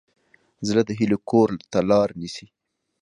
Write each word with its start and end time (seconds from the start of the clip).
زړه 0.67 0.81
د 0.85 0.91
هیلو 0.99 1.17
کور 1.29 1.49
ته 1.71 1.79
لار 1.89 2.09
نیسي. 2.21 2.47